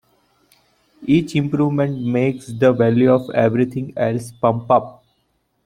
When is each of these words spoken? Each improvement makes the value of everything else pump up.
Each 1.05 1.35
improvement 1.35 2.01
makes 2.03 2.47
the 2.47 2.73
value 2.73 3.11
of 3.13 3.29
everything 3.35 3.93
else 3.95 4.31
pump 4.31 4.67
up. 4.71 5.03